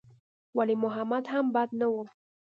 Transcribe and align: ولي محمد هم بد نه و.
ولي 0.57 0.75
محمد 0.83 1.23
هم 1.33 1.45
بد 1.55 1.69
نه 1.79 1.87
و. 1.93 1.95